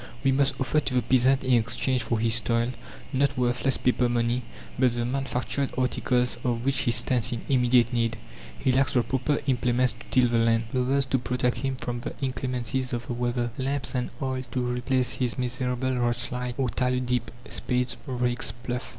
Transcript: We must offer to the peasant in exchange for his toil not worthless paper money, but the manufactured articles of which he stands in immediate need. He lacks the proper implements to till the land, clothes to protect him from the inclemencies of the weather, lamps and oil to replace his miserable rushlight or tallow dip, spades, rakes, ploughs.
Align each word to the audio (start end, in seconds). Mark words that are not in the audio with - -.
We 0.23 0.31
must 0.31 0.59
offer 0.59 0.79
to 0.79 0.95
the 0.95 1.03
peasant 1.03 1.43
in 1.43 1.53
exchange 1.53 2.01
for 2.01 2.17
his 2.19 2.41
toil 2.41 2.71
not 3.13 3.37
worthless 3.37 3.77
paper 3.77 4.09
money, 4.09 4.41
but 4.79 4.93
the 4.93 5.05
manufactured 5.05 5.69
articles 5.77 6.39
of 6.43 6.65
which 6.65 6.79
he 6.79 6.89
stands 6.91 7.31
in 7.31 7.41
immediate 7.47 7.93
need. 7.93 8.17
He 8.57 8.71
lacks 8.71 8.93
the 8.93 9.03
proper 9.03 9.37
implements 9.45 9.93
to 9.93 9.99
till 10.09 10.27
the 10.29 10.39
land, 10.39 10.63
clothes 10.71 11.05
to 11.05 11.19
protect 11.19 11.57
him 11.57 11.75
from 11.75 11.99
the 11.99 12.15
inclemencies 12.19 12.93
of 12.93 13.05
the 13.05 13.13
weather, 13.13 13.51
lamps 13.59 13.93
and 13.93 14.09
oil 14.23 14.41
to 14.53 14.65
replace 14.65 15.11
his 15.11 15.37
miserable 15.37 15.93
rushlight 15.95 16.55
or 16.57 16.69
tallow 16.69 16.97
dip, 16.99 17.29
spades, 17.47 17.95
rakes, 18.07 18.51
ploughs. 18.53 18.89